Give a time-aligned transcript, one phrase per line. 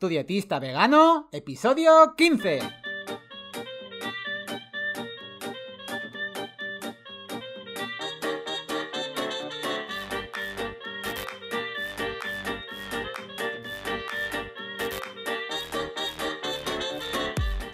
[0.00, 2.60] Tu dietista vegano, episodio 15.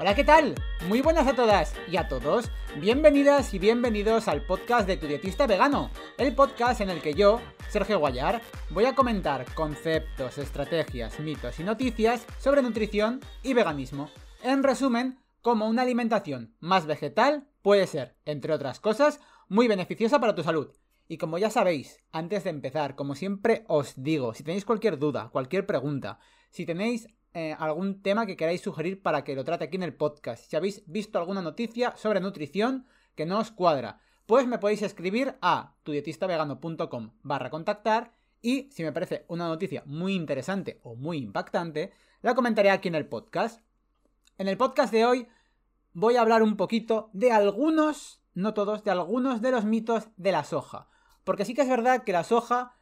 [0.00, 0.56] Hola, ¿qué tal?
[0.88, 2.50] Muy buenas a todas y a todos.
[2.80, 7.40] Bienvenidas y bienvenidos al podcast de Tu dietista vegano, el podcast en el que yo,
[7.70, 14.10] Sergio Guayar, voy a comentar conceptos, estrategias, mitos y noticias sobre nutrición y veganismo.
[14.42, 20.34] En resumen, cómo una alimentación más vegetal puede ser, entre otras cosas, muy beneficiosa para
[20.34, 20.68] tu salud.
[21.08, 25.30] Y como ya sabéis, antes de empezar, como siempre os digo, si tenéis cualquier duda,
[25.32, 26.18] cualquier pregunta,
[26.50, 27.08] si tenéis
[27.38, 30.42] eh, algún tema que queráis sugerir para que lo trate aquí en el podcast.
[30.48, 35.36] Si habéis visto alguna noticia sobre nutrición que no os cuadra, pues me podéis escribir
[35.42, 41.92] a tudietistavegano.com barra contactar y si me parece una noticia muy interesante o muy impactante,
[42.22, 43.60] la comentaré aquí en el podcast.
[44.38, 45.28] En el podcast de hoy
[45.92, 50.32] voy a hablar un poquito de algunos, no todos, de algunos de los mitos de
[50.32, 50.88] la soja.
[51.22, 52.78] Porque sí que es verdad que la soja,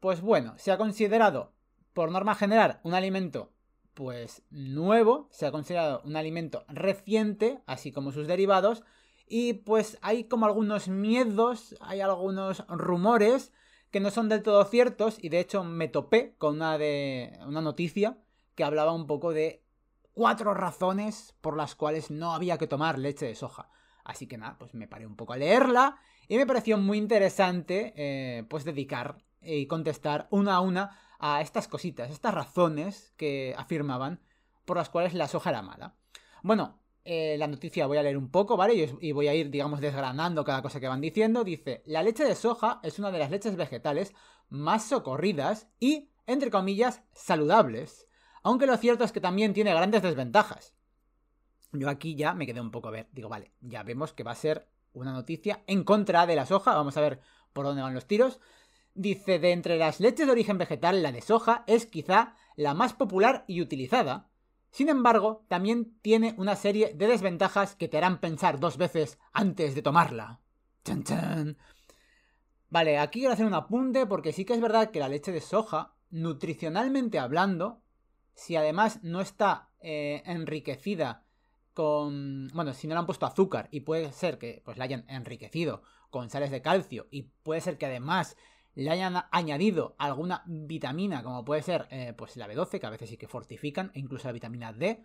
[0.00, 1.52] pues bueno, se ha considerado
[1.92, 3.52] por norma general un alimento
[3.96, 8.84] pues nuevo, se ha considerado un alimento reciente, así como sus derivados,
[9.26, 13.54] y pues hay como algunos miedos, hay algunos rumores
[13.90, 17.62] que no son del todo ciertos, y de hecho me topé con una de una
[17.62, 18.18] noticia
[18.54, 19.64] que hablaba un poco de
[20.12, 23.70] cuatro razones por las cuales no había que tomar leche de soja.
[24.04, 25.96] Así que nada, pues me paré un poco a leerla
[26.28, 31.68] y me pareció muy interesante eh, pues dedicar y contestar una a una a estas
[31.68, 34.20] cositas, estas razones que afirmaban
[34.64, 35.94] por las cuales la soja era mala.
[36.42, 38.96] Bueno, eh, la noticia voy a leer un poco, ¿vale?
[39.00, 41.44] Y, voy a ir, digamos, desgranando cada cosa que van diciendo.
[41.44, 44.12] Dice, la leche de soja es una de las leches vegetales
[44.48, 48.08] más socorridas y, entre comillas, saludables.
[48.42, 50.74] Aunque lo cierto es que también tiene grandes desventajas.
[51.72, 53.08] Yo aquí ya me quedé un poco a ver.
[53.12, 56.74] Digo, vale, ya vemos que va a ser una noticia en contra de la soja.
[56.74, 57.20] Vamos a ver
[57.52, 58.40] por dónde van los tiros.
[58.96, 62.94] Dice, de entre las leches de origen vegetal, la de soja es quizá la más
[62.94, 64.30] popular y utilizada.
[64.70, 69.74] Sin embargo, también tiene una serie de desventajas que te harán pensar dos veces antes
[69.74, 70.40] de tomarla.
[70.82, 71.58] ¡Chan, chan!
[72.70, 75.42] Vale, aquí quiero hacer un apunte porque sí que es verdad que la leche de
[75.42, 77.82] soja, nutricionalmente hablando,
[78.32, 81.26] si además no está eh, enriquecida
[81.74, 82.48] con...
[82.54, 85.82] Bueno, si no le han puesto azúcar y puede ser que pues la hayan enriquecido
[86.08, 88.38] con sales de calcio y puede ser que además
[88.76, 93.08] le hayan añadido alguna vitamina, como puede ser eh, pues la B12, que a veces
[93.08, 95.02] sí que fortifican, e incluso la vitamina D.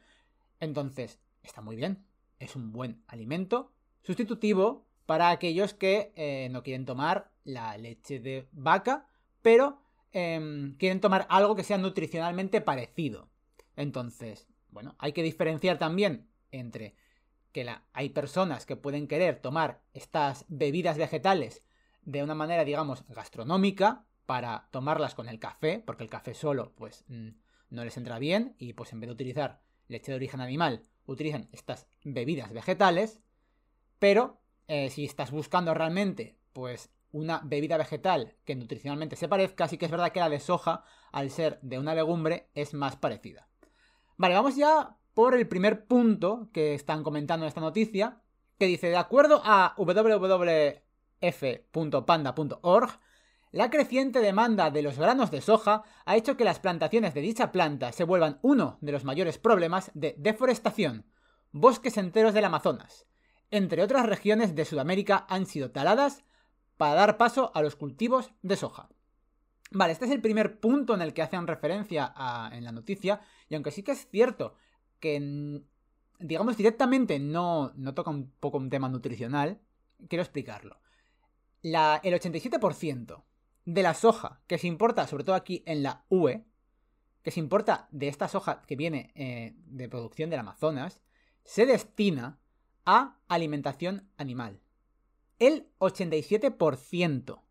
[0.59, 2.05] Entonces, está muy bien.
[2.37, 3.71] Es un buen alimento
[4.03, 9.07] sustitutivo para aquellos que eh, no quieren tomar la leche de vaca,
[9.41, 9.79] pero
[10.11, 13.29] em, quieren tomar algo que sea nutricionalmente parecido.
[13.77, 16.95] Entonces, bueno, hay que diferenciar también entre
[17.53, 21.63] que la, hay personas que pueden querer tomar estas bebidas vegetales
[22.03, 27.03] de una manera, digamos, gastronómica para tomarlas con el café, porque el café solo, pues,
[27.07, 27.29] mm,
[27.69, 31.49] no les entra bien y pues en vez de utilizar leche de origen animal, utilizan
[31.51, 33.19] estas bebidas vegetales,
[33.99, 39.77] pero eh, si estás buscando realmente, pues, una bebida vegetal que nutricionalmente se parezca, sí
[39.77, 43.49] que es verdad que la de soja, al ser de una legumbre, es más parecida.
[44.15, 48.21] Vale, vamos ya por el primer punto que están comentando en esta noticia,
[48.57, 50.90] que dice, de acuerdo a www
[51.21, 52.99] f.panda.org,
[53.51, 57.51] la creciente demanda de los granos de soja ha hecho que las plantaciones de dicha
[57.51, 61.05] planta se vuelvan uno de los mayores problemas de deforestación.
[61.51, 63.05] Bosques enteros del Amazonas,
[63.49, 66.23] entre otras regiones de Sudamérica, han sido taladas
[66.77, 68.87] para dar paso a los cultivos de soja.
[69.69, 72.13] Vale, este es el primer punto en el que hacen referencia
[72.53, 74.55] en la noticia, y aunque sí que es cierto
[75.01, 75.61] que,
[76.19, 79.59] digamos, directamente no, no toca un poco un tema nutricional,
[80.07, 80.79] quiero explicarlo
[81.63, 83.23] el 87%
[83.65, 86.43] de la soja que se importa, sobre todo aquí en la UE,
[87.21, 91.01] que se importa de esta soja que viene eh, de producción del Amazonas,
[91.43, 92.39] se destina
[92.85, 94.61] a alimentación animal.
[95.39, 97.41] El 87%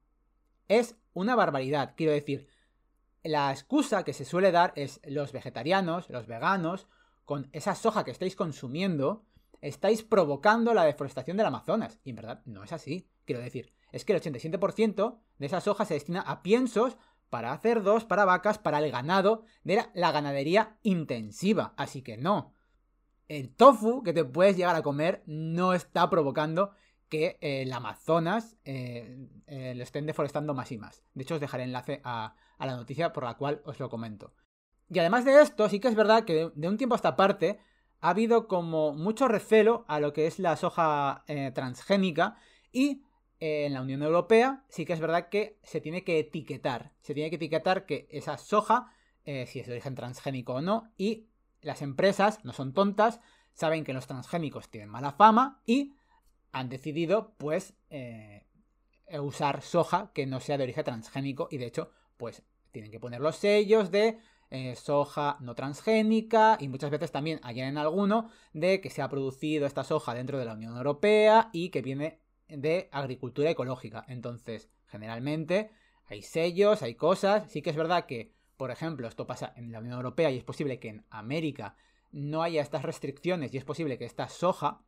[0.69, 1.95] es una barbaridad.
[1.97, 2.49] Quiero decir,
[3.23, 6.87] la excusa que se suele dar es los vegetarianos, los veganos,
[7.25, 9.25] con esa soja que estáis consumiendo,
[9.61, 12.01] estáis provocando la deforestación del Amazonas.
[12.03, 13.09] Y en verdad no es así.
[13.25, 16.97] Quiero decir, es que el 87% de esas hojas se destina a piensos
[17.31, 21.73] para cerdos, para vacas, para el ganado de la, ganadería intensiva.
[21.77, 22.53] Así que no.
[23.29, 26.73] El tofu que te puedes llegar a comer no está provocando
[27.09, 31.05] que eh, el Amazonas eh, eh, lo estén deforestando más y más.
[31.15, 34.35] De hecho, os dejaré enlace a, la noticia por la cual os lo comento.
[34.89, 37.61] Y además de esto, sí que es verdad que de un tiempo a esta parte
[38.01, 42.37] ha habido como mucho recelo a lo que es la soja transgénica
[42.73, 43.05] y
[43.41, 46.93] en la Unión Europea sí que es verdad que se tiene que etiquetar.
[47.01, 48.93] Se tiene que etiquetar que esa soja,
[49.25, 51.27] eh, si es de origen transgénico o no, y
[51.63, 53.21] las empresas no son tontas,
[53.53, 55.95] saben que los transgénicos tienen mala fama y
[56.53, 57.75] han decidido pues
[59.19, 63.21] usar soja que no sea de origen transgénico y de hecho pues tienen que poner
[63.21, 64.19] los sellos de
[64.51, 69.67] eh, soja no transgénica y muchas veces también añaden alguno de que se ha producido
[69.67, 72.20] esta soja dentro de la Unión Europea y que viene
[72.57, 74.05] de agricultura ecológica.
[74.09, 75.71] Entonces, generalmente
[76.07, 77.51] hay sellos, hay cosas.
[77.51, 80.45] Sí que es verdad que, por ejemplo, esto pasa en la Unión Europea y es
[80.45, 81.77] posible que en América
[82.13, 84.83] no haya estas restricciones y es posible que esta soja,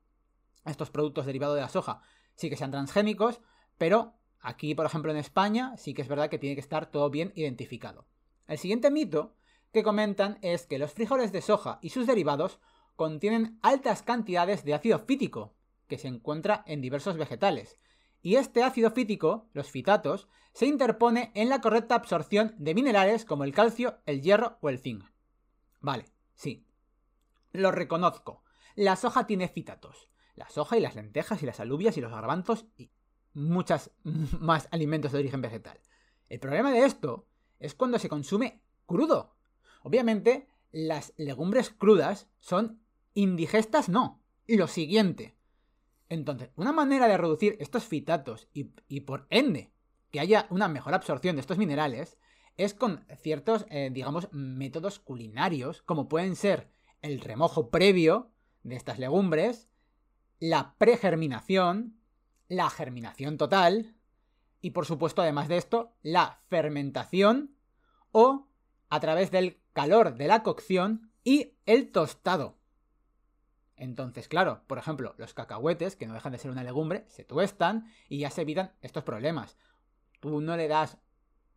[0.64, 2.02] estos productos derivados de la soja,
[2.34, 3.40] sí que sean transgénicos,
[3.78, 7.10] pero aquí, por ejemplo, en España, sí que es verdad que tiene que estar todo
[7.10, 8.06] bien identificado.
[8.46, 9.34] El siguiente mito
[9.72, 12.58] que comentan es que los frijoles de soja y sus derivados
[12.96, 15.54] contienen altas cantidades de ácido fítico,
[15.92, 17.78] que se encuentra en diversos vegetales.
[18.22, 23.44] Y este ácido fítico, los fitatos, se interpone en la correcta absorción de minerales como
[23.44, 25.04] el calcio, el hierro o el zinc.
[25.80, 26.64] Vale, sí.
[27.52, 28.42] Lo reconozco.
[28.74, 30.08] La soja tiene fitatos.
[30.34, 32.90] La soja y las lentejas y las alubias y los garbanzos y
[33.34, 33.90] muchas
[34.40, 35.78] más alimentos de origen vegetal.
[36.30, 37.26] El problema de esto
[37.58, 39.36] es cuando se consume crudo.
[39.82, 42.80] Obviamente, las legumbres crudas son
[43.12, 44.22] indigestas, no.
[44.46, 45.36] Lo siguiente.
[46.12, 49.72] Entonces, una manera de reducir estos fitatos y, por ende
[50.10, 52.18] que haya una mejor absorción de estos minerales
[52.58, 56.68] es con ciertos, eh, digamos, métodos culinarios, como pueden ser
[57.00, 58.30] el remojo previo
[58.62, 59.70] de estas legumbres,
[60.38, 61.96] la pregerminación,
[62.46, 63.96] la germinación total
[64.60, 67.56] y, por supuesto, además de esto, la fermentación
[68.10, 68.48] o
[68.90, 72.58] a través del calor de la cocción y el tostado.
[73.82, 77.92] Entonces, claro, por ejemplo, los cacahuetes, que no dejan de ser una legumbre, se tuestan
[78.08, 79.58] y ya se evitan estos problemas.
[80.20, 80.98] Tú no le das,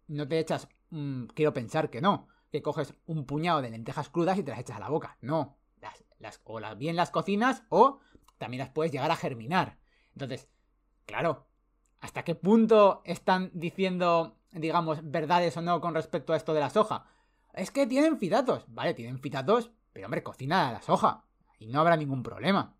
[0.07, 4.39] no te echas, mm, quiero pensar que no, que coges un puñado de lentejas crudas
[4.39, 5.19] y te las echas a la boca.
[5.21, 5.55] No,
[6.17, 7.99] las, o las, bien las cocinas o
[8.39, 9.77] también las puedes llegar a germinar.
[10.13, 10.49] Entonces,
[11.05, 11.45] claro,
[12.01, 16.71] ¿hasta qué punto están diciendo, digamos, verdades o no con respecto a esto de la
[16.71, 17.05] soja?
[17.53, 18.65] Es que tienen fitatos.
[18.67, 21.24] Vale, tienen fitatos, pero hombre, cocina la soja.
[21.59, 22.75] Y no habrá ningún problema.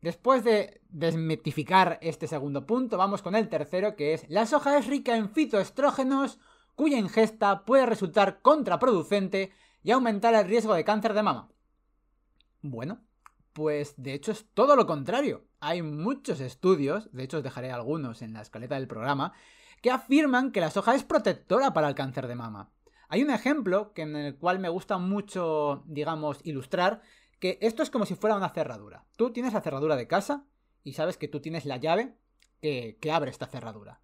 [0.00, 4.86] Después de desmitificar este segundo punto, vamos con el tercero, que es la soja es
[4.86, 6.38] rica en fitoestrógenos,
[6.76, 9.52] cuya ingesta puede resultar contraproducente
[9.82, 11.48] y aumentar el riesgo de cáncer de mama.
[12.62, 13.00] Bueno,
[13.52, 15.44] pues de hecho es todo lo contrario.
[15.58, 19.32] Hay muchos estudios, de hecho os dejaré algunos en la escaleta del programa,
[19.82, 22.70] que afirman que la soja es protectora para el cáncer de mama.
[23.08, 27.02] Hay un ejemplo que en el cual me gusta mucho, digamos, ilustrar,
[27.38, 29.04] que esto es como si fuera una cerradura.
[29.16, 30.44] Tú tienes la cerradura de casa
[30.84, 32.16] y sabes que tú tienes la llave
[32.60, 34.00] que, abre esta cerradura.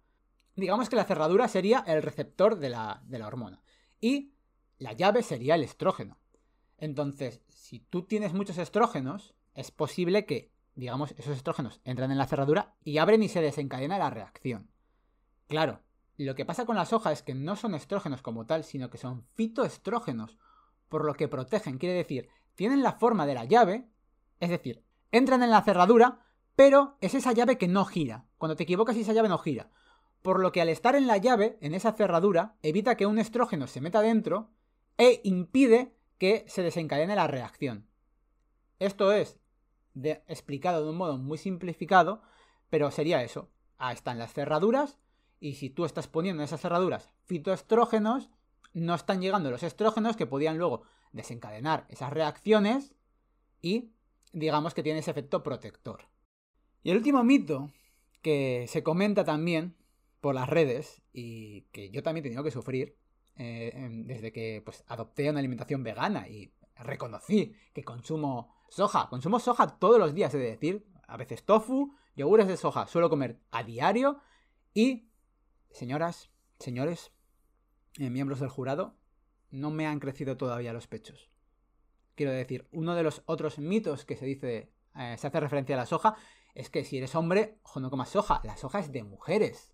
[0.55, 3.61] Digamos que la cerradura sería el receptor de la, de la hormona.
[3.99, 4.33] Y
[4.77, 6.17] la llave sería el estrógeno.
[6.77, 12.27] Entonces, si tú tienes muchos estrógenos, es posible que, digamos, esos estrógenos entran en la
[12.27, 14.69] cerradura y abren y se desencadena la reacción.
[15.47, 15.81] Claro,
[16.17, 18.97] lo que pasa con la soja es que no son estrógenos como tal, sino que
[18.97, 20.37] son fitoestrógenos,
[20.89, 23.87] por lo que protegen, quiere decir, tienen la forma de la llave,
[24.39, 26.19] es decir, entran en la cerradura,
[26.55, 28.25] pero es esa llave que no gira.
[28.37, 29.69] Cuando te equivocas esa llave no gira.
[30.21, 33.67] Por lo que al estar en la llave, en esa cerradura, evita que un estrógeno
[33.67, 34.49] se meta dentro
[34.97, 37.87] e impide que se desencadene la reacción.
[38.79, 39.37] Esto es
[40.27, 42.21] explicado de un modo muy simplificado,
[42.69, 43.49] pero sería eso.
[43.77, 44.97] Ahí están las cerraduras
[45.39, 48.29] y si tú estás poniendo en esas cerraduras fitoestrógenos,
[48.73, 52.93] no están llegando los estrógenos que podían luego desencadenar esas reacciones
[53.61, 53.91] y
[54.33, 56.07] digamos que tiene ese efecto protector.
[56.83, 57.71] Y el último mito
[58.21, 59.75] que se comenta también
[60.21, 62.97] por las redes y que yo también he tenido que sufrir
[63.37, 69.77] eh, desde que pues, adopté una alimentación vegana y reconocí que consumo soja, consumo soja
[69.77, 74.19] todos los días, es decir, a veces tofu, yogures de soja, suelo comer a diario
[74.73, 75.09] y
[75.75, 77.11] Señoras, señores,
[77.99, 78.95] eh, miembros del jurado,
[79.55, 81.29] no me han crecido todavía los pechos.
[82.15, 85.79] Quiero decir, uno de los otros mitos que se dice, eh, se hace referencia a
[85.79, 86.15] la soja,
[86.53, 88.41] es que si eres hombre, ojo, no comas soja.
[88.43, 89.73] La soja es de mujeres.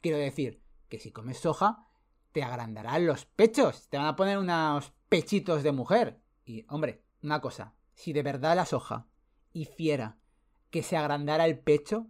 [0.00, 1.86] Quiero decir que si comes soja,
[2.32, 3.88] te agrandarán los pechos.
[3.88, 6.20] Te van a poner unos pechitos de mujer.
[6.46, 7.74] Y, hombre, una cosa.
[7.94, 9.06] Si de verdad la soja
[9.52, 10.16] hiciera
[10.70, 12.06] que se agrandara el pecho,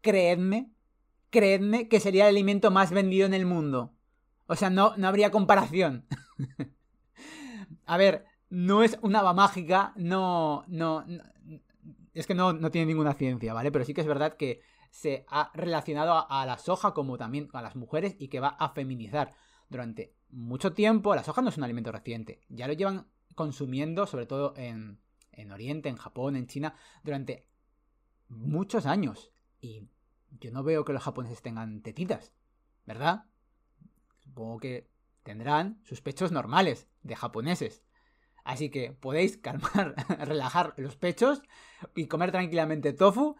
[0.00, 0.70] creedme
[1.30, 3.94] creedme que sería el alimento más vendido en el mundo.
[4.46, 6.04] O sea, no, no habría comparación.
[7.86, 11.04] A ver, no es una haba mágica, no, no,
[12.14, 13.70] es que no, no, tiene ninguna ciencia, ¿vale?
[13.70, 17.48] Pero sí que es verdad que se ha relacionado a, a, la soja como también
[17.52, 19.32] a las mujeres y que va a feminizar.
[19.68, 23.06] Durante mucho tiempo, la soja no es un alimento reciente, ya lo llevan
[23.36, 24.98] consumiendo, sobre todo en,
[25.32, 27.46] en Oriente, en Japón, en China, durante
[28.28, 29.30] muchos años.
[29.60, 29.88] Y
[30.40, 32.32] yo no veo que los japoneses tengan tetitas,
[32.84, 33.24] ¿verdad?
[34.18, 34.88] Supongo que
[35.22, 37.82] tendrán sus pechos normales de japoneses.
[38.44, 41.42] Así que podéis calmar, relajar los pechos
[41.94, 43.36] y comer tranquilamente tofu,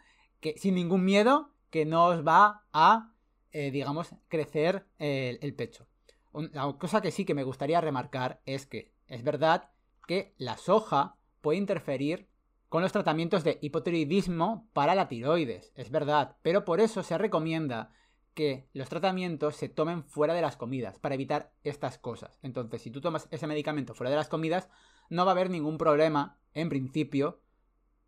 [0.57, 3.13] sin ningún miedo, que no os va a,
[3.53, 5.87] eh, digamos, crecer el, el pecho.
[6.33, 9.71] La cosa que sí que me gustaría remarcar es que es verdad
[10.07, 12.29] que la soja puede interferir
[12.69, 17.91] con los tratamientos de hipotiroidismo para la tiroides, es verdad, pero por eso se recomienda
[18.35, 22.39] que los tratamientos se tomen fuera de las comidas, para evitar estas cosas.
[22.43, 24.69] Entonces, si tú tomas ese medicamento fuera de las comidas,
[25.09, 27.41] no va a haber ningún problema, en principio,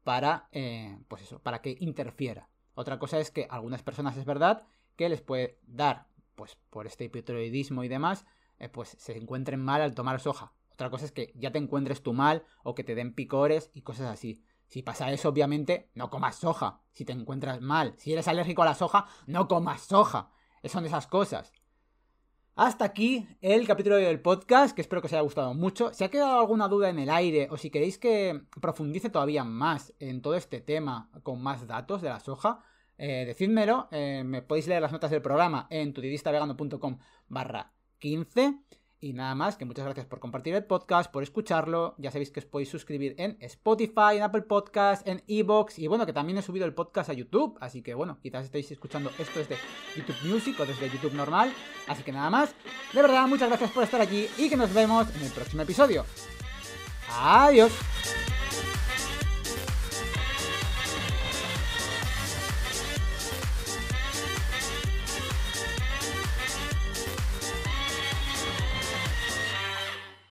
[0.04, 2.48] para, eh, pues eso, para que interfiera.
[2.74, 7.04] Otra cosa es que algunas personas es verdad que les puede dar, pues por este
[7.04, 8.24] hipotiroidismo y demás,
[8.58, 10.52] eh, pues se encuentren mal al tomar soja.
[10.72, 13.82] Otra cosa es que ya te encuentres tú mal o que te den picores y
[13.82, 14.42] cosas así.
[14.72, 16.80] Si pasa eso, obviamente, no comas soja.
[16.92, 20.30] Si te encuentras mal, si eres alérgico a la soja, no comas soja.
[20.64, 21.52] Son esas cosas.
[22.54, 25.92] Hasta aquí el capítulo del podcast, que espero que os haya gustado mucho.
[25.92, 29.92] Si ha quedado alguna duda en el aire o si queréis que profundice todavía más
[29.98, 32.64] en todo este tema con más datos de la soja,
[32.96, 33.88] eh, decídmelo.
[33.90, 36.98] Eh, me podéis leer las notas del programa en tudidistavegano.com
[37.28, 38.58] barra 15.
[39.02, 41.96] Y nada más, que muchas gracias por compartir el podcast, por escucharlo.
[41.98, 45.80] Ya sabéis que os podéis suscribir en Spotify, en Apple Podcast, en Evox.
[45.80, 47.58] Y bueno, que también he subido el podcast a YouTube.
[47.60, 49.56] Así que bueno, quizás estéis escuchando esto desde
[49.96, 51.52] YouTube Music o desde YouTube normal.
[51.88, 52.54] Así que nada más.
[52.92, 56.04] De verdad, muchas gracias por estar aquí y que nos vemos en el próximo episodio.
[57.10, 57.72] Adiós.